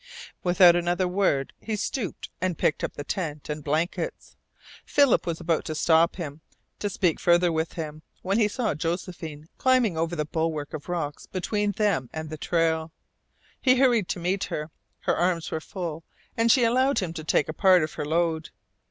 [0.41, 4.35] Without another word he stooped and picked up the tent and blankets.
[4.83, 6.41] Philip was about to stop him,
[6.79, 11.27] to speak further with him, when he saw Josephine climbing over the bulwark of rocks
[11.27, 12.91] between them and the trail.
[13.61, 14.71] He hurried to meet her.
[15.01, 16.03] Her arms were full,
[16.35, 18.49] and she allowed him to take a part of her load.